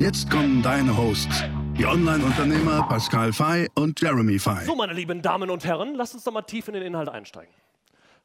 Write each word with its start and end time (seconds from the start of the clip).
Jetzt 0.00 0.30
kommen 0.30 0.62
deine 0.62 0.96
Hosts, 0.96 1.44
die 1.76 1.84
Online-Unternehmer 1.84 2.88
Pascal 2.88 3.34
Fay 3.34 3.68
und 3.74 4.00
Jeremy 4.00 4.38
Fay. 4.38 4.64
So, 4.64 4.74
meine 4.74 4.94
lieben 4.94 5.20
Damen 5.20 5.50
und 5.50 5.62
Herren, 5.66 5.94
lasst 5.94 6.14
uns 6.14 6.24
doch 6.24 6.32
mal 6.32 6.40
tief 6.40 6.68
in 6.68 6.72
den 6.72 6.82
Inhalt 6.82 7.10
einsteigen. 7.10 7.52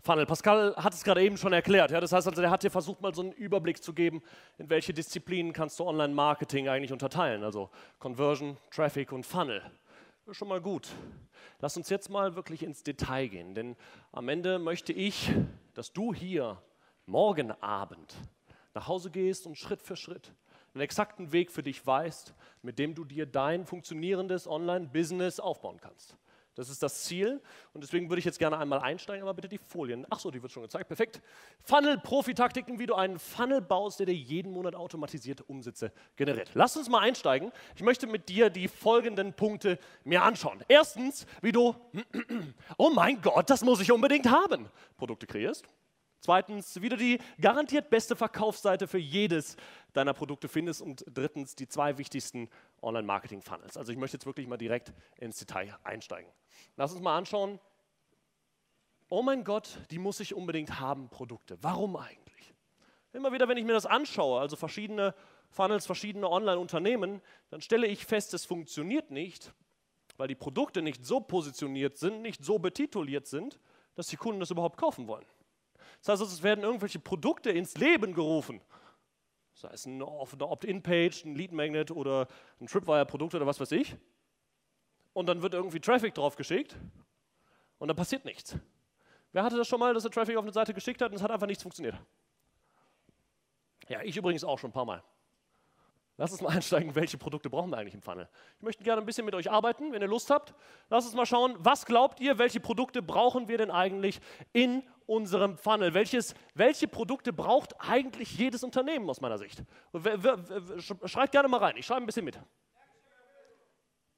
Funnel. 0.02 0.26
Pascal 0.26 0.74
hat 0.78 0.94
es 0.94 1.04
gerade 1.04 1.22
eben 1.22 1.36
schon 1.36 1.52
erklärt. 1.52 1.92
Ja? 1.92 2.00
Das 2.00 2.14
heißt 2.14 2.30
also, 2.30 2.42
er 2.42 2.50
hat 2.50 2.64
dir 2.64 2.72
versucht, 2.72 3.02
mal 3.02 3.14
so 3.14 3.24
einen 3.24 3.34
Überblick 3.34 3.84
zu 3.84 3.92
geben, 3.92 4.24
in 4.58 4.70
welche 4.70 4.94
Disziplinen 4.94 5.52
kannst 5.52 5.78
du 5.78 5.84
Online-Marketing 5.84 6.70
eigentlich 6.70 6.94
unterteilen. 6.94 7.44
Also 7.44 7.70
Conversion, 8.00 8.56
Traffic 8.72 9.12
und 9.12 9.26
Funnel. 9.26 9.62
Schon 10.32 10.48
mal 10.48 10.62
gut. 10.62 10.88
Lass 11.60 11.76
uns 11.76 11.90
jetzt 11.90 12.10
mal 12.10 12.38
wirklich 12.38 12.64
ins 12.64 12.84
Detail 12.84 13.28
gehen, 13.28 13.54
denn 13.54 13.76
am 14.14 14.30
Ende 14.30 14.60
möchte 14.60 14.94
ich, 14.94 15.30
dass 15.74 15.92
du 15.92 16.14
hier 16.14 16.58
morgen 17.06 17.52
Abend 17.62 18.16
nach 18.74 18.88
Hause 18.88 19.12
gehst 19.12 19.46
und 19.46 19.58
Schritt 19.58 19.82
für 19.82 19.98
Schritt 19.98 20.32
einen 20.76 20.82
exakten 20.82 21.32
Weg 21.32 21.52
für 21.52 21.64
dich 21.64 21.86
weißt, 21.86 22.34
mit 22.62 22.78
dem 22.78 22.94
du 22.94 23.06
dir 23.06 23.26
dein 23.26 23.66
funktionierendes 23.66 24.48
Online-Business 24.48 25.40
aufbauen 25.40 25.80
kannst. 25.82 26.18
Das 26.56 26.70
ist 26.70 26.82
das 26.82 27.04
Ziel 27.04 27.42
und 27.74 27.84
deswegen 27.84 28.10
würde 28.10 28.20
ich 28.20 28.26
jetzt 28.26 28.40
gerne 28.40 28.58
einmal 28.58 28.80
einsteigen, 28.80 29.24
aber 29.24 29.34
bitte 29.34 29.50
die 29.50 29.58
Folien. 29.58 30.10
Achso, 30.10 30.32
die 30.32 30.42
wird 30.42 30.54
schon 30.54 30.64
gezeigt. 30.64 30.88
Perfekt. 30.88 31.22
Funnel, 31.64 31.98
Profi-Taktiken, 31.98 32.80
wie 32.80 32.86
du 32.86 32.96
einen 32.96 33.20
Funnel 33.20 33.62
baust, 33.62 34.00
der 34.00 34.06
dir 34.06 34.16
jeden 34.16 34.54
Monat 34.54 34.74
automatisierte 34.74 35.44
Umsätze 35.44 35.92
generiert. 36.16 36.52
Lass 36.54 36.78
uns 36.78 36.88
mal 36.88 37.00
einsteigen. 37.00 37.52
Ich 37.76 37.84
möchte 37.84 38.08
mit 38.08 38.30
dir 38.30 38.50
die 38.50 38.70
folgenden 38.70 39.34
Punkte 39.34 39.78
mir 40.06 40.24
anschauen. 40.24 40.64
Erstens, 40.70 41.26
wie 41.42 41.52
du, 41.52 41.76
oh 42.78 42.90
mein 42.90 43.22
Gott, 43.22 43.50
das 43.50 43.62
muss 43.62 43.82
ich 43.82 43.92
unbedingt 43.92 44.30
haben, 44.30 44.70
Produkte 44.98 45.28
kreierst. 45.28 45.66
Zweitens, 46.20 46.82
wie 46.82 46.90
du 46.90 46.98
die 46.98 47.20
garantiert 47.40 47.90
beste 47.90 48.16
Verkaufsseite 48.16 48.88
für 48.88 48.98
jedes 48.98 49.58
deiner 49.94 50.14
Produkte 50.14 50.48
findest. 50.48 50.82
Und 50.82 51.06
drittens, 51.08 51.56
die 51.56 51.68
zwei 51.68 51.98
wichtigsten 51.98 52.50
Online-Marketing-Funnels. 52.82 53.78
Also 53.78 53.92
ich 53.92 53.98
möchte 53.98 54.18
jetzt 54.18 54.26
wirklich 54.26 54.48
mal 54.48 54.58
direkt 54.58 54.94
ins 55.18 55.38
Detail 55.38 55.78
einsteigen. 55.84 56.32
Lass 56.78 56.92
uns 56.94 57.02
mal 57.02 57.18
anschauen. 57.18 57.60
Oh 59.10 59.22
mein 59.22 59.44
Gott, 59.44 59.78
die 59.92 60.00
muss 60.00 60.20
ich 60.20 60.34
unbedingt 60.34 60.80
haben, 60.80 61.10
Produkte. 61.10 61.58
Warum 61.62 61.96
eigentlich? 61.96 62.54
Immer 63.14 63.32
wieder, 63.32 63.48
wenn 63.48 63.58
ich 63.58 63.64
mir 63.64 63.74
das 63.74 63.86
anschaue, 63.86 64.40
also 64.42 64.56
verschiedene 64.56 65.14
Funnels, 65.50 65.86
verschiedene 65.86 66.30
Online-Unternehmen, 66.30 67.22
dann 67.50 67.62
stelle 67.62 67.88
ich 67.88 68.06
fest, 68.06 68.34
es 68.34 68.46
funktioniert 68.46 69.12
nicht, 69.12 69.54
weil 70.18 70.28
die 70.28 70.36
Produkte 70.36 70.82
nicht 70.82 71.06
so 71.06 71.22
positioniert 71.22 71.98
sind, 71.98 72.22
nicht 72.22 72.44
so 72.44 72.60
betituliert 72.60 73.28
sind, 73.28 73.60
dass 73.96 74.08
die 74.08 74.18
Kunden 74.18 74.40
das 74.40 74.52
überhaupt 74.52 74.78
kaufen 74.78 75.08
wollen. 75.08 75.26
Das 76.06 76.22
heißt, 76.22 76.32
es 76.32 76.44
werden 76.44 76.64
irgendwelche 76.64 77.00
Produkte 77.00 77.50
ins 77.50 77.76
Leben 77.78 78.14
gerufen. 78.14 78.62
Sei 79.54 79.70
es 79.70 79.88
eine 79.88 80.06
Opt-in-Page, 80.06 81.26
ein 81.26 81.36
Lead-Magnet 81.36 81.90
oder 81.90 82.28
ein 82.62 82.68
Tripwire-Produkt 82.68 83.34
oder 83.34 83.48
was 83.48 83.60
weiß 83.60 83.72
ich. 83.72 83.96
Und 85.14 85.26
dann 85.28 85.42
wird 85.42 85.56
irgendwie 85.56 85.80
Traffic 85.80 86.14
drauf 86.14 86.36
geschickt 86.36 86.78
und 87.80 87.88
dann 87.88 87.98
passiert 87.98 88.24
nichts. 88.24 88.56
Wer 89.32 89.44
hatte 89.44 89.58
das 89.58 89.68
schon 89.68 89.80
mal, 89.80 89.94
dass 89.94 90.06
er 90.06 90.12
Traffic 90.12 90.38
auf 90.38 90.44
eine 90.44 90.54
Seite 90.54 90.74
geschickt 90.74 91.02
hat 91.02 91.10
und 91.10 91.16
es 91.16 91.24
hat 91.24 91.32
einfach 91.32 91.48
nichts 91.48 91.64
funktioniert? 91.64 91.96
Ja, 93.88 94.02
ich 94.04 94.16
übrigens 94.16 94.44
auch 94.44 94.60
schon 94.60 94.70
ein 94.70 94.74
paar 94.74 94.86
Mal. 94.86 95.04
Lass 96.18 96.32
uns 96.32 96.42
mal 96.42 96.50
einsteigen, 96.56 96.96
welche 96.96 97.18
Produkte 97.18 97.50
brauchen 97.50 97.70
wir 97.70 97.78
eigentlich 97.78 97.94
im 97.94 98.02
Funnel. 98.02 98.30
Ich 98.58 98.64
möchte 98.64 98.84
gerne 98.84 99.02
ein 99.02 99.06
bisschen 99.06 99.26
mit 99.26 99.36
euch 99.36 99.52
arbeiten, 99.52 99.92
wenn 99.92 100.02
ihr 100.02 100.08
Lust 100.08 100.30
habt. 100.30 100.54
Lass 100.90 101.06
uns 101.06 101.16
mal 101.16 101.26
schauen, 101.26 101.56
was 101.60 101.86
glaubt 101.86 102.20
ihr, 102.20 102.38
welche 102.38 102.60
Produkte 102.60 103.02
brauchen 103.02 103.48
wir 103.48 103.58
denn 103.58 103.72
eigentlich 103.72 104.20
in 104.54 104.84
unserem 105.06 105.58
Funnel? 105.58 105.94
Welches, 105.94 106.34
welche 106.54 106.88
Produkte 106.88 107.34
braucht 107.34 107.76
eigentlich 107.80 108.38
jedes 108.38 108.64
Unternehmen 108.64 109.10
aus 109.10 109.22
meiner 109.22 109.38
Sicht? 109.38 109.64
Schreibt 111.06 111.32
gerne 111.32 111.48
mal 111.48 111.60
rein, 111.60 111.76
ich 111.78 111.86
schreibe 111.86 112.02
ein 112.02 112.06
bisschen 112.06 112.26
mit. 112.26 112.40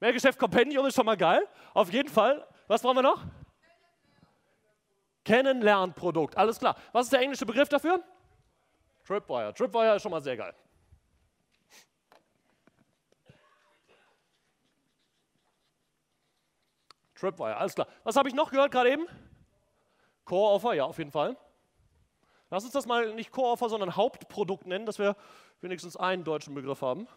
Mehrgeschäft 0.00 0.38
Compendium 0.38 0.86
ist 0.86 0.94
schon 0.94 1.06
mal 1.06 1.16
geil, 1.16 1.46
auf 1.74 1.92
jeden 1.92 2.08
Fall. 2.08 2.46
Was 2.68 2.82
brauchen 2.82 2.96
wir 2.96 3.02
noch? 3.02 3.24
Kennenlernprodukt, 5.24 6.36
alles 6.36 6.58
klar. 6.58 6.76
Was 6.92 7.06
ist 7.06 7.12
der 7.12 7.20
englische 7.20 7.44
Begriff 7.44 7.68
dafür? 7.68 8.02
Tripwire. 9.04 9.52
Tripwire 9.52 9.96
ist 9.96 10.02
schon 10.02 10.12
mal 10.12 10.22
sehr 10.22 10.36
geil. 10.36 10.54
Tripwire, 17.18 17.56
alles 17.56 17.74
klar. 17.74 17.88
Was 18.04 18.16
habe 18.16 18.28
ich 18.28 18.34
noch 18.34 18.50
gehört 18.50 18.70
gerade 18.70 18.90
eben? 18.90 19.06
Core 20.24 20.52
Offer, 20.54 20.74
ja, 20.74 20.84
auf 20.84 20.98
jeden 20.98 21.10
Fall. 21.10 21.36
Lass 22.50 22.64
uns 22.64 22.72
das 22.72 22.86
mal 22.86 23.14
nicht 23.14 23.30
Core 23.30 23.52
Offer, 23.52 23.68
sondern 23.68 23.96
Hauptprodukt 23.96 24.66
nennen, 24.66 24.86
dass 24.86 24.98
wir 24.98 25.16
wenigstens 25.60 25.96
einen 25.96 26.24
deutschen 26.24 26.54
Begriff 26.54 26.82
haben. 26.82 27.08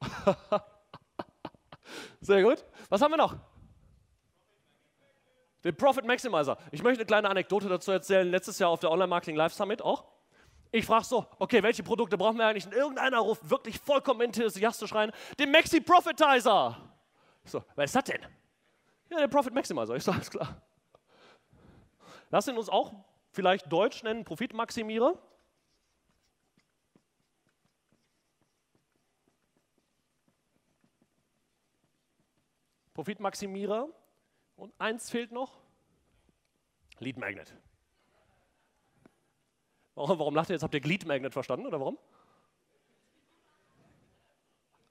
Sehr 2.20 2.42
gut. 2.42 2.64
Was 2.88 3.00
haben 3.00 3.12
wir 3.12 3.16
noch? 3.16 3.36
Den 5.64 5.76
Profit 5.76 6.04
Maximizer. 6.04 6.56
Ich 6.70 6.82
möchte 6.82 7.00
eine 7.00 7.06
kleine 7.06 7.28
Anekdote 7.30 7.68
dazu 7.68 7.90
erzählen. 7.90 8.30
Letztes 8.30 8.58
Jahr 8.58 8.70
auf 8.70 8.80
der 8.80 8.90
Online 8.90 9.08
Marketing 9.08 9.36
Live 9.36 9.54
Summit 9.54 9.82
auch. 9.82 10.04
Ich 10.70 10.84
frage 10.84 11.04
so, 11.04 11.26
okay, 11.38 11.62
welche 11.62 11.82
Produkte 11.82 12.18
brauchen 12.18 12.36
wir 12.36 12.46
eigentlich? 12.46 12.66
Und 12.66 12.74
irgendeiner 12.74 13.18
ruft 13.18 13.48
wirklich 13.48 13.78
vollkommen 13.78 14.20
enthusiastisch 14.20 14.94
rein, 14.94 15.10
den 15.38 15.50
Maxi 15.50 15.80
Profitizer. 15.80 16.76
So, 17.44 17.64
was 17.74 17.86
ist 17.86 17.96
das 17.96 18.04
denn? 18.04 18.20
Ja, 19.10 19.18
der 19.18 19.28
Profit 19.28 19.54
Maximizer. 19.54 19.96
Ich 19.96 20.04
so, 20.04 20.12
alles 20.12 20.30
klar. 20.30 20.60
Lass 22.30 22.46
ihn 22.46 22.58
uns 22.58 22.68
auch 22.68 22.92
vielleicht 23.30 23.72
deutsch 23.72 24.02
nennen, 24.02 24.24
Profitmaximierer. 24.24 25.18
Profitmaximierer. 32.92 33.88
Und 34.56 34.74
eins 34.78 35.08
fehlt 35.08 35.30
noch, 35.32 35.60
Lead 36.98 37.16
Magnet. 37.16 37.54
Warum, 39.98 40.18
warum 40.20 40.34
lacht 40.36 40.48
ihr 40.48 40.52
jetzt? 40.52 40.62
Habt 40.62 40.74
ihr 40.74 40.80
Lead 40.80 41.04
Magnet 41.06 41.32
verstanden 41.32 41.66
oder 41.66 41.80
warum? 41.80 41.98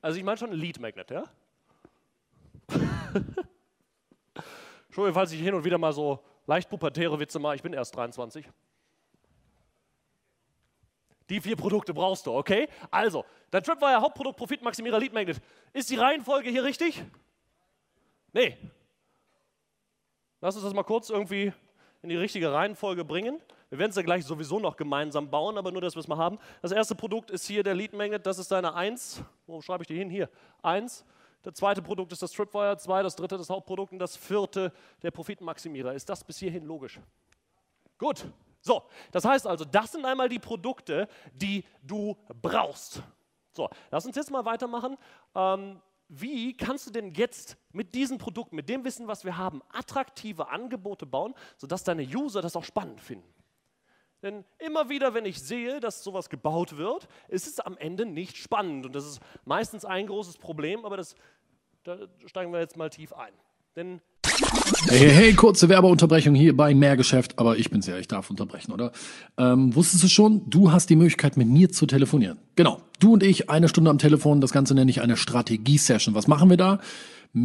Also 0.01 0.17
ich 0.17 0.23
meine 0.25 0.37
schon 0.37 0.51
Lead 0.51 0.81
Magnet, 0.81 1.09
ja? 1.09 1.23
Entschuldigung, 4.87 5.13
falls 5.13 5.31
ich 5.31 5.39
hin 5.39 5.53
und 5.53 5.63
wieder 5.63 5.77
mal 5.77 5.93
so 5.93 6.21
leicht 6.45 6.69
pubertäre 6.69 7.17
Witze 7.21 7.39
mache, 7.39 7.55
ich 7.55 7.63
bin 7.63 7.71
erst 7.71 7.95
23. 7.95 8.49
Die 11.29 11.39
vier 11.39 11.55
Produkte 11.55 11.93
brauchst 11.93 12.25
du, 12.25 12.33
okay? 12.33 12.67
Also, 12.91 13.23
dein 13.49 13.63
ja 13.63 14.01
Hauptprodukt, 14.01 14.35
Profitmaximierer, 14.35 14.99
Lead 14.99 15.13
Magnet. 15.13 15.41
Ist 15.71 15.89
die 15.89 15.95
Reihenfolge 15.95 16.49
hier 16.49 16.65
richtig? 16.65 17.01
Nee. 18.33 18.57
Lass 20.41 20.55
uns 20.55 20.65
das 20.65 20.73
mal 20.73 20.83
kurz 20.83 21.09
irgendwie 21.09 21.53
in 22.07 22.09
die 22.09 22.17
richtige 22.17 22.53
Reihenfolge 22.53 23.03
bringen. 23.03 23.41
Wir 23.69 23.79
werden 23.79 23.89
es 23.89 23.97
ja 23.97 24.01
gleich 24.01 24.23
sowieso 24.23 24.59
noch 24.59 24.77
gemeinsam 24.77 25.29
bauen, 25.29 25.57
aber 25.57 25.73
nur, 25.73 25.81
dass 25.81 25.95
wir 25.95 25.99
es 25.99 26.07
mal 26.07 26.17
haben. 26.17 26.39
Das 26.61 26.71
erste 26.71 26.95
Produkt 26.95 27.31
ist 27.31 27.45
hier 27.45 27.63
der 27.63 27.75
Lead 27.75 27.91
Magnet, 27.91 28.25
das 28.25 28.39
ist 28.39 28.49
deine 28.49 28.73
1. 28.73 29.21
Wo 29.45 29.61
schreibe 29.61 29.83
ich 29.83 29.87
die 29.87 29.97
hin? 29.97 30.09
Hier, 30.09 30.29
1. 30.63 31.03
Das 31.43 31.55
zweite 31.55 31.81
Produkt 31.81 32.13
ist 32.13 32.21
das 32.21 32.31
Tripwire, 32.31 32.77
2, 32.77 33.03
das 33.03 33.15
dritte 33.17 33.37
das 33.37 33.49
Hauptprodukt 33.49 33.91
und 33.91 33.99
das 33.99 34.15
vierte 34.15 34.71
der 35.03 35.11
Profitmaximierer. 35.11 35.93
Ist 35.93 36.07
das 36.07 36.23
bis 36.23 36.37
hierhin 36.37 36.65
logisch? 36.65 36.99
Gut. 37.97 38.25
So, 38.61 38.83
das 39.11 39.25
heißt 39.25 39.45
also, 39.45 39.65
das 39.65 39.91
sind 39.91 40.05
einmal 40.05 40.29
die 40.29 40.39
Produkte, 40.39 41.09
die 41.33 41.65
du 41.81 42.17
brauchst. 42.41 43.03
So, 43.51 43.69
lass 43.91 44.05
uns 44.05 44.15
jetzt 44.15 44.31
mal 44.31 44.45
weitermachen. 44.45 44.97
Ähm, 45.35 45.81
wie 46.09 46.55
kannst 46.55 46.87
du 46.87 46.91
denn 46.91 47.13
jetzt 47.13 47.57
mit 47.71 47.93
diesen 47.93 48.17
Produkten, 48.17 48.55
mit 48.55 48.69
dem 48.69 48.83
Wissen, 48.85 49.07
was 49.07 49.25
wir 49.25 49.37
haben, 49.37 49.61
attraktive 49.69 50.49
Angebote 50.49 51.05
bauen, 51.05 51.33
sodass 51.57 51.83
deine 51.83 52.03
User 52.03 52.41
das 52.41 52.55
auch 52.55 52.63
spannend 52.63 53.01
finden? 53.01 53.33
Denn 54.21 54.45
immer 54.57 54.89
wieder, 54.89 55.13
wenn 55.13 55.25
ich 55.25 55.41
sehe, 55.41 55.79
dass 55.79 56.03
sowas 56.03 56.29
gebaut 56.29 56.77
wird, 56.77 57.07
ist 57.27 57.45
es 57.45 57.59
am 57.59 57.77
Ende 57.77 58.05
nicht 58.05 58.37
spannend. 58.37 58.85
Und 58.85 58.95
das 58.95 59.05
ist 59.05 59.19
meistens 59.45 59.85
ein 59.85 60.07
großes 60.07 60.37
Problem, 60.37 60.85
aber 60.85 60.97
das, 60.97 61.15
da 61.83 62.07
steigen 62.25 62.51
wir 62.51 62.59
jetzt 62.59 62.77
mal 62.77 62.89
tief 62.89 63.13
ein. 63.13 63.33
Denn 63.75 64.01
Hey, 64.89 64.99
hey, 64.99 65.09
hey, 65.09 65.33
kurze 65.33 65.67
Werbeunterbrechung 65.67 66.35
hier 66.35 66.55
bei 66.55 66.73
Mehrgeschäft, 66.75 67.39
aber 67.39 67.57
ich 67.57 67.69
bin's 67.69 67.87
ja, 67.87 67.97
ich 67.97 68.07
darf 68.07 68.29
unterbrechen, 68.29 68.71
oder? 68.71 68.91
Ähm, 69.37 69.75
wusstest 69.75 70.03
du 70.03 70.07
schon, 70.07 70.49
du 70.49 70.71
hast 70.71 70.89
die 70.89 70.95
Möglichkeit, 70.95 71.37
mit 71.37 71.47
mir 71.47 71.71
zu 71.71 71.85
telefonieren. 71.87 72.37
Genau, 72.55 72.81
du 72.99 73.13
und 73.13 73.23
ich, 73.23 73.49
eine 73.49 73.67
Stunde 73.67 73.89
am 73.89 73.97
Telefon, 73.97 74.39
das 74.39 74.51
Ganze 74.51 74.75
nenne 74.75 74.91
ich 74.91 75.01
eine 75.01 75.17
Strategie-Session. 75.17 76.13
Was 76.13 76.27
machen 76.27 76.49
wir 76.49 76.57
da? 76.57 76.79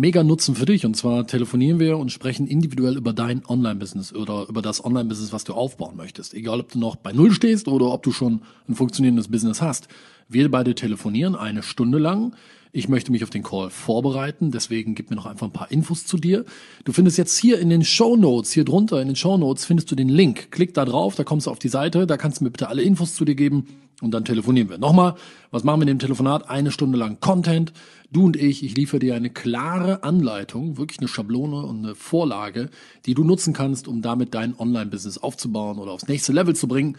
Mega 0.00 0.25
Nutzen 0.25 0.55
für 0.55 0.65
dich 0.65 0.87
und 0.87 0.97
zwar 0.97 1.27
telefonieren 1.27 1.79
wir 1.79 1.99
und 1.99 2.11
sprechen 2.11 2.47
individuell 2.47 2.97
über 2.97 3.12
dein 3.12 3.44
Online-Business 3.47 4.15
oder 4.15 4.47
über 4.49 4.62
das 4.62 4.83
Online-Business, 4.83 5.33
was 5.33 5.44
du 5.44 5.53
aufbauen 5.53 5.97
möchtest. 5.97 6.33
Egal, 6.33 6.61
ob 6.61 6.73
du 6.73 6.79
noch 6.79 6.97
bei 6.97 7.12
Null 7.12 7.33
stehst 7.33 7.69
oder 7.69 7.93
ob 7.93 8.03
du 8.03 8.11
schon 8.11 8.41
ein 8.69 8.75
funktionierendes 8.75 9.29
Business 9.29 9.61
hast. 9.61 9.89
Wir 10.29 10.50
beide 10.50 10.75
telefonieren 10.75 11.35
eine 11.35 11.62
Stunde 11.62 11.99
lang 11.99 12.35
ich 12.75 12.89
möchte 12.89 13.12
mich 13.12 13.23
auf 13.23 13.29
den 13.29 13.43
Call 13.43 13.69
vorbereiten, 13.69 14.50
deswegen 14.50 14.94
gib 14.94 15.11
mir 15.11 15.17
noch 15.17 15.27
einfach 15.27 15.47
ein 15.47 15.53
paar 15.53 15.71
Infos 15.71 16.06
zu 16.06 16.17
dir. 16.17 16.47
Du 16.85 16.93
findest 16.93 17.19
jetzt 17.19 17.37
hier 17.37 17.59
in 17.59 17.69
den 17.69 17.85
Show 17.85 18.17
Notes, 18.17 18.50
hier 18.50 18.65
drunter 18.65 19.00
in 19.03 19.09
den 19.09 19.17
Show 19.17 19.37
Notes 19.37 19.67
findest 19.67 19.91
du 19.91 19.94
den 19.94 20.09
Link. 20.09 20.50
Klick 20.50 20.73
da 20.73 20.87
drauf, 20.87 21.15
da 21.15 21.23
kommst 21.23 21.47
du 21.47 21.50
auf 21.50 21.59
die 21.59 21.69
Seite, 21.69 22.06
da 22.06 22.17
kannst 22.17 22.41
du 22.41 22.44
mir 22.44 22.50
bitte 22.50 22.69
alle 22.69 22.81
Infos 22.81 23.15
zu 23.15 23.27
dir 23.27 23.35
geben 23.35 23.67
und 24.02 24.12
dann 24.12 24.25
telefonieren 24.25 24.69
wir. 24.69 24.78
Nochmal, 24.78 25.14
was 25.50 25.64
machen 25.64 25.81
wir 25.81 25.82
in 25.82 25.96
dem 25.96 25.99
Telefonat? 25.99 26.50
Eine 26.50 26.70
Stunde 26.70 26.99
lang 26.99 27.20
Content. 27.20 27.72
Du 28.10 28.25
und 28.25 28.37
ich, 28.37 28.64
ich 28.64 28.76
liefere 28.76 28.99
dir 28.99 29.14
eine 29.14 29.31
klare 29.31 30.02
Anleitung, 30.02 30.76
wirklich 30.76 30.99
eine 30.99 31.08
Schablone 31.08 31.62
und 31.62 31.84
eine 31.84 31.94
Vorlage, 31.94 32.69
die 33.06 33.14
du 33.14 33.25
nutzen 33.25 33.54
kannst, 33.54 33.88
um 33.88 34.02
damit 34.02 34.34
dein 34.34 34.58
Online-Business 34.58 35.19
aufzubauen 35.19 35.78
oder 35.78 35.93
aufs 35.93 36.08
nächste 36.08 36.32
Level 36.32 36.54
zu 36.54 36.69
bringen. 36.69 36.99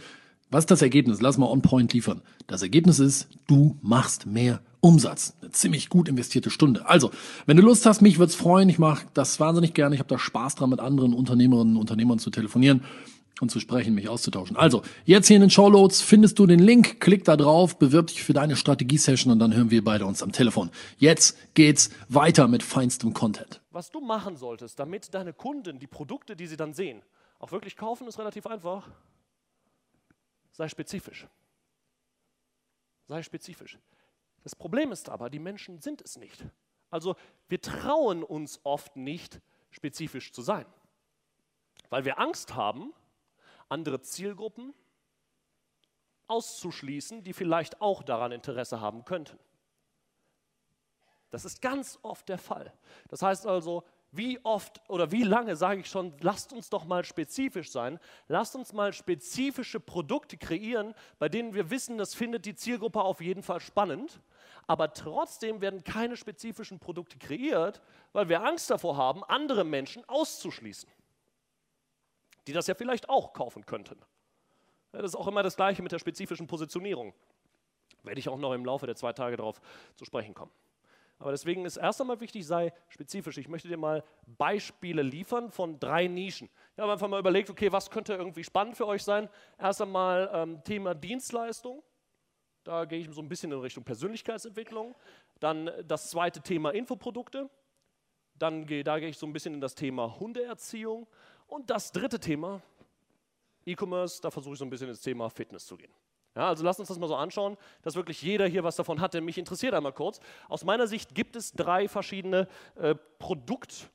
Was 0.50 0.64
ist 0.64 0.72
das 0.72 0.82
Ergebnis? 0.82 1.22
Lass 1.22 1.38
mal 1.38 1.48
on 1.48 1.62
point 1.62 1.94
liefern. 1.94 2.22
Das 2.48 2.62
Ergebnis 2.62 3.00
ist, 3.00 3.28
du 3.48 3.78
machst 3.82 4.26
mehr 4.26 4.62
Umsatz. 4.82 5.36
Eine 5.42 5.52
ziemlich 5.52 5.90
gut 5.90 6.08
investierte 6.08 6.50
Stunde. 6.50 6.88
Also, 6.88 7.12
wenn 7.46 7.58
du 7.58 7.64
Lust 7.64 7.86
hast, 7.86 8.02
mich 8.02 8.20
wird's 8.20 8.36
freuen. 8.36 8.70
Ich 8.70 8.80
mache 8.80 9.06
das 9.14 9.40
wahnsinnig 9.40 9.74
gerne. 9.74 9.96
Ich 9.96 10.00
habe 10.00 10.10
da 10.10 10.20
Spaß 10.20 10.56
dran, 10.56 10.70
mit 10.70 10.80
anderen 10.80 11.14
Unternehmerinnen 11.14 11.76
und 11.76 11.82
Unternehmern 11.82 12.20
zu 12.20 12.30
telefonieren 12.30 12.82
und 13.42 13.50
zu 13.50 13.60
sprechen, 13.60 13.96
mich 13.96 14.10
auszutauschen. 14.10 14.56
Also, 14.56 14.84
jetzt 15.06 15.28
hier 15.28 15.38
in 15.38 15.42
den 15.42 15.50
Showloads 15.50 16.02
findest 16.02 16.38
du 16.40 16.46
den 16.46 16.60
Link, 16.60 17.00
klick 17.00 17.24
da 17.24 17.36
drauf, 17.36 17.78
bewirb 17.78 18.08
dich 18.08 18.24
für 18.24 18.34
deine 18.34 18.56
Strategie-Session 18.56 19.32
und 19.32 19.40
dann 19.40 19.54
hören 19.54 19.72
wir 19.72 19.84
beide 19.84 20.06
uns 20.06 20.22
am 20.22 20.32
Telefon. 20.32 20.70
Jetzt 20.98 21.38
geht's 21.54 21.90
weiter 22.10 22.48
mit 22.48 22.64
feinstem 22.64 23.14
Content. 23.14 23.62
Was 23.72 23.90
du 23.90 24.02
machen 24.02 24.38
solltest, 24.38 24.80
damit 24.80 25.14
deine 25.14 25.34
Kunden 25.34 25.80
die 25.80 25.88
Produkte, 25.88 26.36
die 26.36 26.48
sie 26.48 26.58
dann 26.58 26.74
sehen, 26.74 27.02
auch 27.40 27.52
wirklich 27.52 27.76
kaufen, 27.76 28.08
ist 28.08 28.20
relativ 28.20 28.46
einfach. 28.46 28.88
Sei 30.52 30.68
spezifisch. 30.70 31.28
Sei 33.08 33.22
spezifisch. 33.24 33.80
Das 34.44 34.56
Problem 34.56 34.92
ist 34.92 35.10
aber, 35.10 35.30
die 35.30 35.40
Menschen 35.40 35.80
sind 35.80 36.02
es 36.02 36.18
nicht. 36.18 36.46
Also 36.90 37.16
wir 37.50 37.60
trauen 37.60 38.24
uns 38.24 38.60
oft 38.64 38.96
nicht, 38.96 39.42
spezifisch 39.72 40.32
zu 40.32 40.44
sein, 40.44 40.66
weil 41.90 42.06
wir 42.06 42.20
Angst 42.20 42.56
haben, 42.56 42.94
andere 43.74 44.02
Zielgruppen 44.02 44.74
auszuschließen, 46.28 47.24
die 47.24 47.34
vielleicht 47.34 47.82
auch 47.82 48.04
daran 48.04 48.32
Interesse 48.32 48.80
haben 48.80 49.04
könnten. 49.04 49.38
Das 51.32 51.46
ist 51.46 51.62
ganz 51.62 52.00
oft 52.04 52.30
der 52.30 52.38
Fall. 52.38 52.72
Das 53.10 53.22
heißt 53.24 53.48
also, 53.48 53.84
wie 54.12 54.40
oft 54.46 54.88
oder 54.88 55.12
wie 55.12 55.24
lange 55.24 55.56
sage 55.56 55.82
ich 55.82 55.90
schon, 55.90 56.14
lasst 56.20 56.54
uns 56.54 56.70
doch 56.70 56.86
mal 56.86 57.04
spezifisch 57.04 57.72
sein, 57.72 58.00
lasst 58.28 58.56
uns 58.56 58.72
mal 58.72 58.94
spezifische 58.94 59.80
Produkte 59.80 60.38
kreieren, 60.38 60.94
bei 61.18 61.30
denen 61.30 61.56
wir 61.56 61.72
wissen, 61.72 61.98
das 61.98 62.14
findet 62.14 62.46
die 62.46 62.54
Zielgruppe 62.54 63.02
auf 63.02 63.22
jeden 63.22 63.42
Fall 63.42 63.60
spannend, 63.60 64.22
aber 64.68 64.94
trotzdem 64.94 65.62
werden 65.62 65.84
keine 65.84 66.16
spezifischen 66.16 66.80
Produkte 66.80 67.18
kreiert, 67.18 67.82
weil 68.12 68.30
wir 68.30 68.44
Angst 68.44 68.70
davor 68.70 68.98
haben, 68.98 69.24
andere 69.24 69.64
Menschen 69.64 70.08
auszuschließen, 70.08 70.88
die 72.48 72.54
das 72.54 72.68
ja 72.68 72.76
vielleicht 72.76 73.10
auch 73.10 73.34
kaufen 73.34 73.66
könnten. 73.66 74.00
Das 74.92 75.04
ist 75.04 75.16
auch 75.16 75.28
immer 75.28 75.44
das 75.44 75.56
Gleiche 75.56 75.82
mit 75.82 75.92
der 75.92 76.00
spezifischen 76.00 76.48
Positionierung. 76.48 77.14
Werde 78.04 78.20
ich 78.20 78.30
auch 78.30 78.38
noch 78.38 78.54
im 78.54 78.66
Laufe 78.66 78.86
der 78.86 78.96
zwei 78.96 79.14
Tage 79.14 79.38
darauf 79.38 79.62
zu 79.96 80.06
sprechen 80.06 80.34
kommen. 80.34 80.52
Aber 81.20 81.32
deswegen 81.32 81.64
ist 81.66 81.78
erst 81.78 82.02
einmal 82.02 82.20
wichtig, 82.20 82.46
sei 82.46 82.74
spezifisch. 82.90 83.38
Ich 83.38 83.48
möchte 83.48 83.70
dir 83.70 83.78
mal 83.78 84.04
Beispiele 84.38 85.02
liefern 85.02 85.52
von 85.52 85.80
drei 85.80 86.08
Nischen. 86.08 86.50
Ich 86.74 86.80
habe 86.80 86.92
einfach 86.92 87.08
mal 87.08 87.20
überlegt, 87.20 87.50
okay, 87.50 87.72
was 87.72 87.90
könnte 87.90 88.14
irgendwie 88.14 88.44
spannend 88.44 88.76
für 88.76 88.86
euch 88.86 89.04
sein? 89.04 89.30
Erst 89.58 89.82
einmal 89.82 90.30
ähm, 90.34 90.64
Thema 90.64 90.94
Dienstleistung. 90.94 91.82
Da 92.64 92.86
gehe 92.86 93.00
ich 93.00 93.10
so 93.10 93.22
ein 93.22 93.30
bisschen 93.30 93.52
in 93.52 93.60
Richtung 93.60 93.84
Persönlichkeitsentwicklung. 93.84 94.96
Dann 95.40 95.72
das 95.88 96.10
zweite 96.10 96.42
Thema 96.42 96.72
Infoprodukte. 96.72 97.50
Dann 98.36 98.66
gehe, 98.66 98.84
da 98.84 99.00
gehe 99.00 99.10
ich 99.10 99.18
so 99.18 99.26
ein 99.26 99.34
bisschen 99.34 99.54
in 99.54 99.62
das 99.62 99.76
Thema 99.76 100.20
Hundeerziehung. 100.20 101.08
Und 101.48 101.70
das 101.70 101.92
dritte 101.92 102.20
Thema, 102.20 102.62
E-Commerce, 103.66 104.22
da 104.22 104.32
versuche 104.32 104.54
ich 104.54 104.60
so 104.60 104.66
ein 104.66 104.70
bisschen 104.70 104.90
ins 104.90 105.02
Thema 105.02 105.30
Fitness 105.30 105.66
zu 105.66 105.78
gehen. 105.78 105.94
Ja, 106.36 106.48
also 106.48 106.64
lasst 106.64 106.80
uns 106.80 106.90
das 106.90 106.98
mal 106.98 107.08
so 107.08 107.16
anschauen, 107.16 107.58
dass 107.84 107.96
wirklich 107.96 108.22
jeder 108.22 108.48
hier 108.48 108.64
was 108.64 108.76
davon 108.76 109.00
hat, 109.00 109.14
denn 109.14 109.24
mich 109.24 109.38
interessiert 109.38 109.76
einmal 109.76 109.94
kurz. 109.94 110.20
Aus 110.50 110.64
meiner 110.64 110.88
Sicht 110.88 111.14
gibt 111.14 111.36
es 111.36 111.54
drei 111.54 111.88
verschiedene 111.88 112.48
äh, 112.76 112.96
Produkt- 113.20 113.90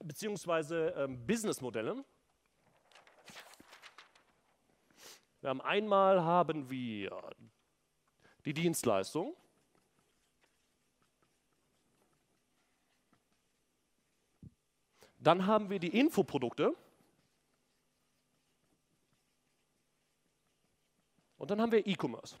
bzw. 0.00 0.88
Ähm, 0.88 1.26
Businessmodelle. 1.26 2.04
Wir 5.40 5.50
haben 5.50 5.60
einmal 5.62 6.22
haben 6.22 6.70
wir 6.70 7.18
die 8.44 8.54
Dienstleistung. 8.54 9.34
Dann 15.24 15.46
haben 15.46 15.70
wir 15.70 15.78
die 15.78 15.98
Infoprodukte. 15.98 16.74
Und 21.38 21.50
dann 21.50 21.60
haben 21.60 21.72
wir 21.72 21.86
E-Commerce. 21.86 22.36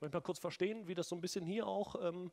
Möchte 0.00 0.16
mal 0.16 0.20
kurz 0.20 0.38
verstehen, 0.38 0.86
wie 0.86 0.94
das 0.94 1.08
so 1.08 1.16
ein 1.16 1.22
bisschen 1.22 1.46
hier 1.46 1.66
auch 1.66 1.96
ähm, 2.02 2.30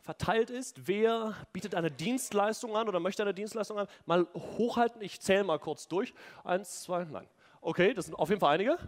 verteilt 0.00 0.50
ist. 0.50 0.88
Wer 0.88 1.36
bietet 1.52 1.76
eine 1.76 1.92
Dienstleistung 1.92 2.76
an 2.76 2.88
oder 2.88 2.98
möchte 2.98 3.22
eine 3.22 3.34
Dienstleistung 3.34 3.78
an? 3.78 3.86
Mal 4.04 4.26
hochhalten, 4.34 5.00
ich 5.00 5.20
zähle 5.20 5.44
mal 5.44 5.60
kurz 5.60 5.86
durch. 5.86 6.12
Eins, 6.42 6.82
zwei, 6.82 7.04
nein. 7.04 7.28
Okay, 7.60 7.94
das 7.94 8.06
sind 8.06 8.14
auf 8.14 8.28
jeden 8.30 8.40
Fall 8.40 8.54
einige. 8.54 8.78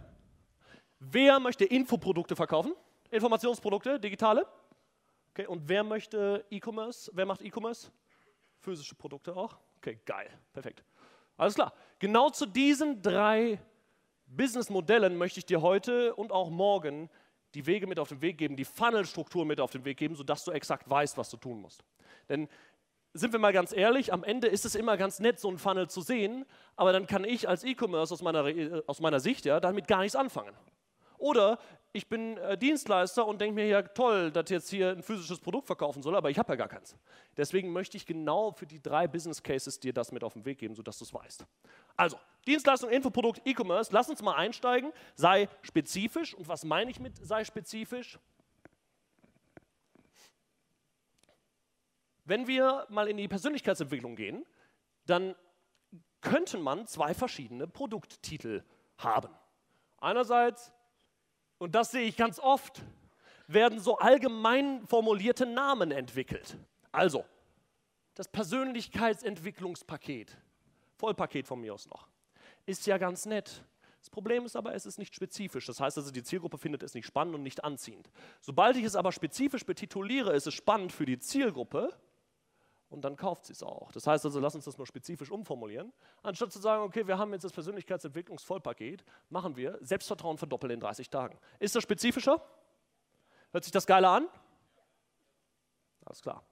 Wer 0.99 1.39
möchte 1.39 1.63
Infoprodukte 1.63 2.35
verkaufen? 2.35 2.75
Informationsprodukte, 3.11 3.99
digitale? 3.99 4.47
Okay, 5.31 5.45
und 5.45 5.67
wer 5.67 5.83
möchte 5.83 6.45
E-Commerce? 6.49 7.11
Wer 7.13 7.25
macht 7.25 7.41
E-Commerce? 7.41 7.91
Physische 8.59 8.95
Produkte 8.95 9.35
auch? 9.35 9.57
Okay, 9.77 9.99
geil, 10.05 10.29
perfekt. 10.53 10.83
Alles 11.37 11.55
klar. 11.55 11.73
Genau 11.99 12.29
zu 12.29 12.45
diesen 12.45 13.01
drei 13.01 13.59
Businessmodellen 14.27 15.17
möchte 15.17 15.39
ich 15.39 15.45
dir 15.45 15.61
heute 15.61 16.15
und 16.15 16.31
auch 16.31 16.49
morgen 16.49 17.09
die 17.53 17.65
Wege 17.65 17.87
mit 17.87 17.99
auf 17.99 18.09
den 18.09 18.21
Weg 18.21 18.37
geben, 18.37 18.55
die 18.55 18.65
Funnelstruktur 18.65 19.45
mit 19.45 19.59
auf 19.59 19.71
den 19.71 19.83
Weg 19.83 19.97
geben, 19.97 20.15
sodass 20.15 20.45
du 20.45 20.51
exakt 20.51 20.89
weißt, 20.89 21.17
was 21.17 21.29
du 21.29 21.37
tun 21.37 21.59
musst. 21.59 21.83
Denn 22.29 22.47
sind 23.13 23.33
wir 23.33 23.39
mal 23.39 23.51
ganz 23.51 23.73
ehrlich, 23.73 24.13
am 24.13 24.23
Ende 24.23 24.47
ist 24.47 24.63
es 24.63 24.75
immer 24.75 24.95
ganz 24.95 25.19
nett, 25.19 25.39
so 25.39 25.49
einen 25.49 25.57
Funnel 25.57 25.89
zu 25.89 26.01
sehen, 26.01 26.45
aber 26.77 26.93
dann 26.93 27.07
kann 27.07 27.25
ich 27.25 27.49
als 27.49 27.63
E-Commerce 27.63 28.13
aus 28.13 28.21
meiner, 28.21 28.45
aus 28.87 29.01
meiner 29.01 29.19
Sicht 29.19 29.45
ja 29.45 29.59
damit 29.59 29.87
gar 29.87 29.99
nichts 29.99 30.15
anfangen. 30.15 30.55
Oder 31.21 31.59
ich 31.93 32.09
bin 32.09 32.37
äh, 32.37 32.57
Dienstleister 32.57 33.27
und 33.27 33.39
denke 33.39 33.53
mir, 33.53 33.67
ja 33.67 33.83
toll, 33.83 34.31
dass 34.31 34.49
jetzt 34.49 34.69
hier 34.69 34.89
ein 34.89 35.03
physisches 35.03 35.39
Produkt 35.39 35.67
verkaufen 35.67 36.01
soll, 36.01 36.15
aber 36.15 36.31
ich 36.31 36.39
habe 36.39 36.53
ja 36.53 36.55
gar 36.55 36.67
keins. 36.67 36.95
Deswegen 37.37 37.71
möchte 37.71 37.95
ich 37.95 38.07
genau 38.07 38.51
für 38.51 38.65
die 38.65 38.81
drei 38.81 39.07
Business 39.07 39.43
Cases 39.43 39.79
dir 39.79 39.93
das 39.93 40.11
mit 40.11 40.23
auf 40.23 40.33
den 40.33 40.45
Weg 40.45 40.57
geben, 40.57 40.73
sodass 40.73 40.97
du 40.97 41.05
es 41.05 41.13
weißt. 41.13 41.45
Also, 41.95 42.17
Dienstleistung, 42.47 42.89
Infoprodukt, 42.89 43.41
E-Commerce, 43.45 43.91
lass 43.93 44.09
uns 44.09 44.23
mal 44.23 44.35
einsteigen, 44.35 44.91
sei 45.13 45.47
spezifisch. 45.61 46.33
Und 46.33 46.47
was 46.47 46.63
meine 46.63 46.89
ich 46.89 46.99
mit 46.99 47.23
sei 47.23 47.43
spezifisch? 47.43 48.17
Wenn 52.25 52.47
wir 52.47 52.87
mal 52.89 53.07
in 53.07 53.17
die 53.17 53.27
Persönlichkeitsentwicklung 53.27 54.15
gehen, 54.15 54.43
dann 55.05 55.35
könnte 56.21 56.57
man 56.57 56.87
zwei 56.87 57.13
verschiedene 57.13 57.67
Produkttitel 57.67 58.63
haben. 58.97 59.29
Einerseits 59.99 60.71
und 61.61 61.75
das 61.75 61.91
sehe 61.91 62.07
ich 62.07 62.17
ganz 62.17 62.39
oft, 62.39 62.81
werden 63.45 63.79
so 63.79 63.99
allgemein 63.99 64.81
formulierte 64.87 65.45
Namen 65.45 65.91
entwickelt. 65.91 66.57
Also, 66.91 67.23
das 68.15 68.27
Persönlichkeitsentwicklungspaket, 68.27 70.35
Vollpaket 70.97 71.45
von 71.45 71.61
mir 71.61 71.75
aus 71.75 71.87
noch, 71.87 72.07
ist 72.65 72.87
ja 72.87 72.97
ganz 72.97 73.27
nett. 73.27 73.63
Das 73.99 74.09
Problem 74.09 74.43
ist 74.43 74.55
aber, 74.55 74.73
es 74.73 74.87
ist 74.87 74.97
nicht 74.97 75.13
spezifisch. 75.13 75.67
Das 75.67 75.79
heißt 75.79 75.99
also, 75.99 76.09
die 76.09 76.23
Zielgruppe 76.23 76.57
findet 76.57 76.81
es 76.81 76.95
nicht 76.95 77.05
spannend 77.05 77.35
und 77.35 77.43
nicht 77.43 77.63
anziehend. 77.63 78.09
Sobald 78.39 78.75
ich 78.75 78.83
es 78.83 78.95
aber 78.95 79.11
spezifisch 79.11 79.63
betituliere, 79.63 80.33
ist 80.33 80.47
es 80.47 80.55
spannend 80.55 80.91
für 80.91 81.05
die 81.05 81.19
Zielgruppe 81.19 81.95
und 82.91 83.01
dann 83.01 83.15
kauft 83.15 83.45
sie 83.45 83.53
es 83.53 83.63
auch. 83.63 83.91
Das 83.93 84.05
heißt 84.05 84.25
also, 84.25 84.39
lass 84.39 84.53
uns 84.53 84.65
das 84.65 84.77
mal 84.77 84.85
spezifisch 84.85 85.31
umformulieren. 85.31 85.93
Anstatt 86.23 86.51
zu 86.51 86.59
sagen, 86.59 86.83
okay, 86.83 87.07
wir 87.07 87.17
haben 87.17 87.31
jetzt 87.31 87.43
das 87.43 87.53
Persönlichkeitsentwicklungsvollpaket, 87.53 89.03
machen 89.29 89.55
wir 89.55 89.79
Selbstvertrauen 89.81 90.37
verdoppeln 90.37 90.73
in 90.73 90.79
30 90.81 91.09
Tagen. 91.09 91.39
Ist 91.59 91.73
das 91.73 91.83
spezifischer? 91.83 92.45
Hört 93.51 93.63
sich 93.63 93.71
das 93.71 93.87
geiler 93.87 94.09
an? 94.09 94.27
Alles 96.05 96.21
klar. 96.21 96.43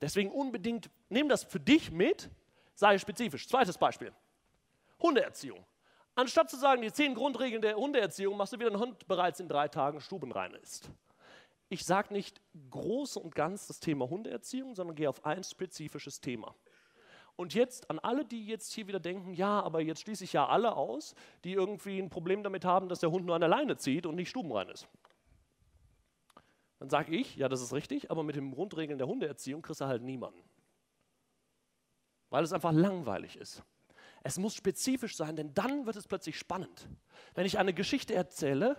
Deswegen 0.00 0.32
unbedingt, 0.32 0.90
nimm 1.08 1.28
das 1.28 1.44
für 1.44 1.60
dich 1.60 1.92
mit, 1.92 2.28
sei 2.74 2.98
spezifisch. 2.98 3.48
Zweites 3.48 3.78
Beispiel. 3.78 4.12
Hundeerziehung. 5.00 5.64
Anstatt 6.16 6.50
zu 6.50 6.56
sagen, 6.56 6.82
die 6.82 6.92
zehn 6.92 7.14
Grundregeln 7.14 7.62
der 7.62 7.76
Hundeerziehung, 7.76 8.36
machst 8.36 8.52
du 8.52 8.58
wieder 8.58 8.70
einen 8.70 8.80
Hund 8.80 9.06
bereits 9.06 9.38
in 9.38 9.48
drei 9.48 9.68
Tagen 9.68 10.00
stubenrein 10.00 10.54
ist. 10.54 10.90
Ich 11.74 11.84
sage 11.84 12.12
nicht 12.12 12.40
groß 12.70 13.16
und 13.16 13.34
ganz 13.34 13.66
das 13.66 13.80
Thema 13.80 14.08
Hundeerziehung, 14.08 14.76
sondern 14.76 14.94
gehe 14.94 15.08
auf 15.08 15.26
ein 15.26 15.42
spezifisches 15.42 16.20
Thema. 16.20 16.54
Und 17.34 17.52
jetzt 17.52 17.90
an 17.90 17.98
alle, 17.98 18.24
die 18.24 18.46
jetzt 18.46 18.72
hier 18.72 18.86
wieder 18.86 19.00
denken, 19.00 19.34
ja, 19.34 19.60
aber 19.60 19.80
jetzt 19.80 20.02
schließe 20.02 20.22
ich 20.22 20.34
ja 20.34 20.46
alle 20.46 20.76
aus, 20.76 21.16
die 21.42 21.52
irgendwie 21.52 21.98
ein 21.98 22.10
Problem 22.10 22.44
damit 22.44 22.64
haben, 22.64 22.88
dass 22.88 23.00
der 23.00 23.10
Hund 23.10 23.26
nur 23.26 23.34
an 23.34 23.40
der 23.40 23.50
Leine 23.50 23.76
zieht 23.76 24.06
und 24.06 24.14
nicht 24.14 24.30
stubenrein 24.30 24.68
ist. 24.68 24.86
Dann 26.78 26.90
sage 26.90 27.10
ich, 27.10 27.34
ja, 27.34 27.48
das 27.48 27.60
ist 27.60 27.72
richtig, 27.72 28.08
aber 28.08 28.22
mit 28.22 28.36
den 28.36 28.52
Grundregeln 28.52 28.98
der 28.98 29.08
Hundeerziehung 29.08 29.60
kriegst 29.60 29.80
du 29.80 29.86
halt 29.86 30.02
niemanden. 30.02 30.44
Weil 32.30 32.44
es 32.44 32.52
einfach 32.52 32.70
langweilig 32.70 33.36
ist. 33.36 33.64
Es 34.22 34.38
muss 34.38 34.54
spezifisch 34.54 35.16
sein, 35.16 35.34
denn 35.34 35.52
dann 35.54 35.86
wird 35.86 35.96
es 35.96 36.06
plötzlich 36.06 36.38
spannend. 36.38 36.88
Wenn 37.34 37.46
ich 37.46 37.58
eine 37.58 37.74
Geschichte 37.74 38.14
erzähle, 38.14 38.76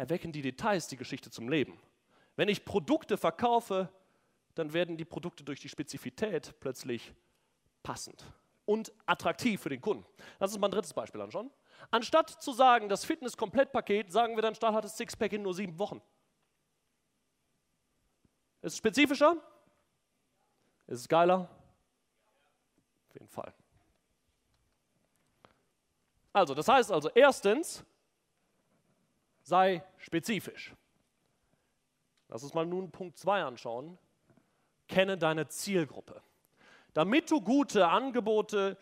erwecken 0.00 0.32
die 0.32 0.40
Details 0.40 0.88
die 0.88 0.96
Geschichte 0.96 1.30
zum 1.30 1.50
Leben. 1.50 1.78
Wenn 2.34 2.48
ich 2.48 2.64
Produkte 2.64 3.18
verkaufe, 3.18 3.90
dann 4.54 4.72
werden 4.72 4.96
die 4.96 5.04
Produkte 5.04 5.44
durch 5.44 5.60
die 5.60 5.68
Spezifität 5.68 6.54
plötzlich 6.58 7.12
passend 7.82 8.24
und 8.64 8.92
attraktiv 9.04 9.60
für 9.60 9.68
den 9.68 9.82
Kunden. 9.82 10.06
Lass 10.38 10.52
uns 10.52 10.58
mal 10.58 10.68
ein 10.68 10.70
drittes 10.70 10.94
Beispiel 10.94 11.20
anschauen. 11.20 11.50
Anstatt 11.90 12.30
zu 12.30 12.52
sagen, 12.52 12.88
das 12.88 13.04
Fitness-Komplettpaket, 13.04 14.10
sagen 14.10 14.36
wir 14.36 14.42
dann, 14.42 14.54
Stahl 14.54 14.72
hat 14.72 14.84
das 14.84 14.96
Sixpack 14.96 15.34
in 15.34 15.42
nur 15.42 15.52
sieben 15.52 15.78
Wochen. 15.78 16.00
Ist 18.62 18.72
es 18.72 18.78
spezifischer? 18.78 19.36
Ist 20.86 21.00
es 21.00 21.08
geiler? 21.08 21.50
Auf 23.08 23.14
jeden 23.14 23.28
Fall. 23.28 23.52
Also, 26.32 26.54
das 26.54 26.68
heißt 26.68 26.90
also, 26.90 27.10
erstens, 27.10 27.84
sei 29.50 29.82
spezifisch. 29.98 30.74
Lass 32.28 32.42
uns 32.42 32.54
mal 32.54 32.64
nun 32.64 32.90
Punkt 32.90 33.18
2 33.18 33.42
anschauen. 33.42 33.98
Kenne 34.88 35.18
deine 35.18 35.48
Zielgruppe. 35.48 36.22
Damit 36.94 37.30
du 37.30 37.40
gute 37.40 37.88
Angebote 37.88 38.78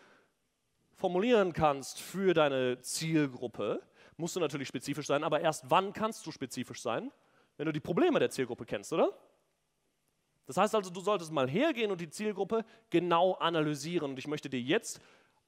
formulieren 0.95 1.53
kannst 1.53 2.01
für 2.01 2.35
deine 2.35 2.81
Zielgruppe, 2.81 3.83
musst 4.17 4.37
du 4.37 4.41
natürlich 4.41 4.69
spezifisch 4.69 5.07
sein, 5.07 5.25
aber 5.25 5.41
erst 5.41 5.71
wann 5.71 5.93
kannst 5.93 6.27
du 6.27 6.33
spezifisch 6.33 6.83
sein? 6.83 7.11
Wenn 7.57 7.67
du 7.67 7.73
die 7.73 7.81
Probleme 7.81 8.19
der 8.19 8.31
Zielgruppe 8.31 8.67
kennst, 8.67 8.93
oder? 8.93 9.13
Das 10.47 10.57
heißt 10.57 10.75
also, 10.75 10.91
du 10.91 11.01
solltest 11.01 11.33
mal 11.33 11.49
hergehen 11.49 11.91
und 11.91 12.01
die 12.01 12.11
Zielgruppe 12.11 12.65
genau 12.91 13.35
analysieren. 13.35 14.11
Und 14.11 14.19
ich 14.19 14.27
möchte 14.27 14.49
dir 14.49 14.61
jetzt 14.61 15.01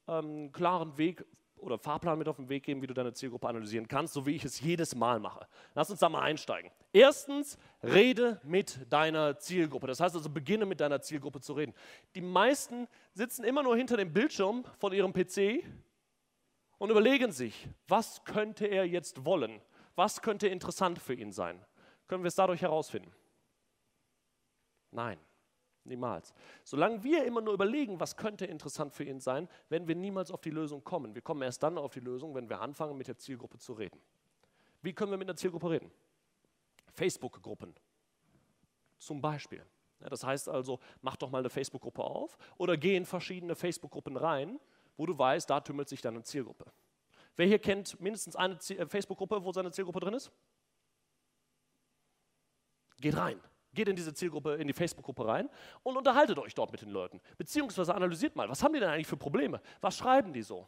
ähm, 0.08 0.24
einen 0.24 0.52
klaren 0.52 0.98
Weg 0.98 1.24
oder 1.60 1.78
Fahrplan 1.78 2.18
mit 2.18 2.28
auf 2.28 2.36
den 2.36 2.48
Weg 2.48 2.64
geben, 2.64 2.82
wie 2.82 2.86
du 2.86 2.94
deine 2.94 3.12
Zielgruppe 3.12 3.48
analysieren 3.48 3.88
kannst, 3.88 4.14
so 4.14 4.26
wie 4.26 4.34
ich 4.34 4.44
es 4.44 4.60
jedes 4.60 4.94
Mal 4.94 5.20
mache. 5.20 5.46
Lass 5.74 5.90
uns 5.90 6.00
da 6.00 6.08
mal 6.08 6.22
einsteigen. 6.22 6.70
Erstens, 6.92 7.58
rede 7.82 8.40
mit 8.44 8.86
deiner 8.90 9.38
Zielgruppe. 9.38 9.86
Das 9.86 10.00
heißt 10.00 10.14
also, 10.14 10.30
beginne 10.30 10.66
mit 10.66 10.80
deiner 10.80 11.00
Zielgruppe 11.00 11.40
zu 11.40 11.52
reden. 11.52 11.74
Die 12.14 12.20
meisten 12.20 12.88
sitzen 13.14 13.44
immer 13.44 13.62
nur 13.62 13.76
hinter 13.76 13.96
dem 13.96 14.12
Bildschirm 14.12 14.64
von 14.78 14.92
ihrem 14.92 15.12
PC 15.12 15.64
und 16.78 16.90
überlegen 16.90 17.32
sich, 17.32 17.68
was 17.88 18.24
könnte 18.24 18.66
er 18.66 18.86
jetzt 18.86 19.24
wollen? 19.24 19.60
Was 19.96 20.22
könnte 20.22 20.48
interessant 20.48 20.98
für 20.98 21.14
ihn 21.14 21.32
sein? 21.32 21.64
Können 22.06 22.24
wir 22.24 22.28
es 22.28 22.34
dadurch 22.34 22.62
herausfinden? 22.62 23.12
Nein, 24.90 25.18
niemals. 25.84 26.34
Solange 26.64 27.02
wir 27.02 27.24
immer 27.24 27.40
nur 27.40 27.54
überlegen, 27.54 28.00
was 28.00 28.16
könnte 28.16 28.46
interessant 28.46 28.94
für 28.94 29.04
ihn 29.04 29.20
sein, 29.20 29.48
werden 29.68 29.88
wir 29.88 29.94
niemals 29.94 30.30
auf 30.30 30.40
die 30.40 30.50
Lösung 30.50 30.84
kommen. 30.84 31.14
Wir 31.14 31.22
kommen 31.22 31.42
erst 31.42 31.62
dann 31.62 31.78
auf 31.78 31.92
die 31.92 32.00
Lösung, 32.00 32.34
wenn 32.34 32.48
wir 32.48 32.60
anfangen, 32.60 32.96
mit 32.96 33.08
der 33.08 33.18
Zielgruppe 33.18 33.58
zu 33.58 33.72
reden. 33.72 34.00
Wie 34.82 34.92
können 34.92 35.10
wir 35.10 35.18
mit 35.18 35.28
der 35.28 35.36
Zielgruppe 35.36 35.70
reden? 35.70 35.90
Facebook-Gruppen 36.92 37.74
zum 38.98 39.20
Beispiel. 39.20 39.64
Ja, 40.00 40.08
das 40.08 40.24
heißt 40.24 40.48
also, 40.48 40.80
mach 41.02 41.16
doch 41.16 41.30
mal 41.30 41.38
eine 41.38 41.50
Facebook-Gruppe 41.50 42.02
auf 42.02 42.38
oder 42.56 42.76
geh 42.76 42.96
in 42.96 43.04
verschiedene 43.04 43.54
Facebook-Gruppen 43.54 44.16
rein, 44.16 44.58
wo 44.96 45.06
du 45.06 45.16
weißt, 45.16 45.48
da 45.48 45.60
tümmelt 45.60 45.88
sich 45.88 46.00
deine 46.00 46.22
Zielgruppe. 46.22 46.66
Wer 47.36 47.46
hier 47.46 47.58
kennt 47.58 48.00
mindestens 48.00 48.36
eine 48.36 48.54
äh, 48.54 48.86
Facebook-Gruppe, 48.86 49.44
wo 49.44 49.52
seine 49.52 49.72
Zielgruppe 49.72 50.00
drin 50.00 50.14
ist? 50.14 50.30
Geht 52.98 53.16
rein. 53.16 53.40
Geht 53.72 53.88
in 53.88 53.96
diese 53.96 54.12
Zielgruppe, 54.12 54.54
in 54.54 54.66
die 54.66 54.72
Facebook-Gruppe 54.72 55.26
rein 55.26 55.48
und 55.82 55.96
unterhaltet 55.96 56.38
euch 56.38 56.54
dort 56.54 56.72
mit 56.72 56.82
den 56.82 56.90
Leuten. 56.90 57.20
Beziehungsweise 57.38 57.94
analysiert 57.94 58.34
mal, 58.34 58.48
was 58.48 58.62
haben 58.62 58.74
die 58.74 58.80
denn 58.80 58.90
eigentlich 58.90 59.06
für 59.06 59.16
Probleme? 59.16 59.60
Was 59.80 59.96
schreiben 59.96 60.32
die 60.32 60.42
so? 60.42 60.66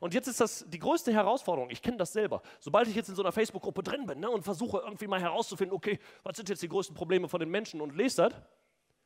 Und 0.00 0.14
jetzt 0.14 0.26
ist 0.26 0.40
das 0.40 0.64
die 0.68 0.78
größte 0.78 1.12
Herausforderung. 1.12 1.70
Ich 1.70 1.80
kenne 1.80 1.96
das 1.96 2.12
selber. 2.12 2.42
Sobald 2.60 2.88
ich 2.88 2.94
jetzt 2.94 3.08
in 3.08 3.14
so 3.14 3.22
einer 3.22 3.32
Facebook-Gruppe 3.32 3.82
drin 3.82 4.06
bin 4.06 4.20
ne, 4.20 4.28
und 4.28 4.42
versuche 4.42 4.78
irgendwie 4.78 5.06
mal 5.06 5.20
herauszufinden, 5.20 5.76
okay, 5.76 5.98
was 6.22 6.36
sind 6.36 6.48
jetzt 6.48 6.62
die 6.62 6.68
größten 6.68 6.96
Probleme 6.96 7.28
von 7.28 7.40
den 7.40 7.50
Menschen 7.50 7.80
und 7.80 7.94
lese 7.94 8.28
das, 8.28 8.34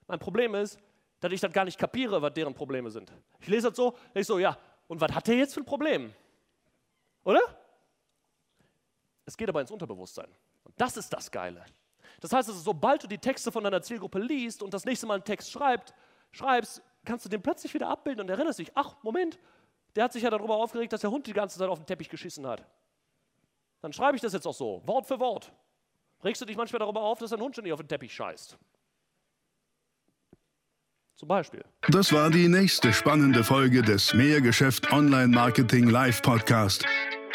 mein 0.06 0.18
Problem 0.18 0.54
ist, 0.54 0.78
dass 1.20 1.32
ich 1.32 1.40
das 1.40 1.52
gar 1.52 1.64
nicht 1.64 1.78
kapiere, 1.78 2.20
was 2.22 2.32
deren 2.32 2.54
Probleme 2.54 2.90
sind. 2.90 3.12
Ich 3.40 3.48
lese 3.48 3.68
das 3.68 3.76
so, 3.76 3.96
ich 4.14 4.26
so, 4.26 4.38
ja, 4.38 4.56
und 4.88 5.00
was 5.00 5.12
hat 5.12 5.28
der 5.28 5.36
jetzt 5.36 5.54
für 5.54 5.60
ein 5.60 5.66
Problem? 5.66 6.12
Oder? 7.24 7.40
Es 9.26 9.36
geht 9.36 9.48
aber 9.48 9.60
ins 9.60 9.70
Unterbewusstsein. 9.70 10.28
Und 10.64 10.74
das 10.80 10.96
ist 10.96 11.12
das 11.12 11.30
Geile. 11.30 11.64
Das 12.20 12.32
heißt 12.32 12.48
also, 12.48 12.60
sobald 12.60 13.02
du 13.02 13.06
die 13.06 13.18
Texte 13.18 13.50
von 13.50 13.64
deiner 13.64 13.82
Zielgruppe 13.82 14.18
liest 14.18 14.62
und 14.62 14.72
das 14.74 14.84
nächste 14.84 15.06
Mal 15.06 15.14
einen 15.14 15.24
Text 15.24 15.50
schreibt, 15.50 15.94
schreibst, 16.32 16.82
kannst 17.04 17.24
du 17.24 17.28
den 17.28 17.42
plötzlich 17.42 17.72
wieder 17.74 17.88
abbilden 17.88 18.22
und 18.22 18.28
erinnerst 18.28 18.58
dich, 18.58 18.70
ach, 18.74 18.96
Moment, 19.02 19.38
der 19.96 20.04
hat 20.04 20.12
sich 20.12 20.22
ja 20.22 20.30
darüber 20.30 20.56
aufgeregt, 20.56 20.92
dass 20.92 21.00
der 21.00 21.10
Hund 21.10 21.26
die 21.26 21.32
ganze 21.32 21.58
Zeit 21.58 21.68
auf 21.68 21.78
den 21.78 21.86
Teppich 21.86 22.08
geschissen 22.08 22.46
hat. 22.46 22.64
Dann 23.80 23.92
schreibe 23.92 24.16
ich 24.16 24.22
das 24.22 24.32
jetzt 24.32 24.46
auch 24.46 24.54
so, 24.54 24.82
Wort 24.84 25.06
für 25.06 25.18
Wort. 25.18 25.52
Regst 26.22 26.42
du 26.42 26.46
dich 26.46 26.56
manchmal 26.56 26.80
darüber 26.80 27.00
auf, 27.00 27.18
dass 27.18 27.30
dein 27.30 27.40
Hund 27.40 27.56
schon 27.56 27.64
nicht 27.64 27.72
auf 27.72 27.80
den 27.80 27.88
Teppich 27.88 28.12
scheißt? 28.14 28.58
Zum 31.16 31.28
Beispiel. 31.28 31.64
Das 31.88 32.12
war 32.12 32.30
die 32.30 32.48
nächste 32.48 32.92
spannende 32.92 33.44
Folge 33.44 33.82
des 33.82 34.14
Mehrgeschäft 34.14 34.90
Online 34.92 35.28
Marketing 35.28 35.88
Live 35.88 36.22
Podcast. 36.22 36.84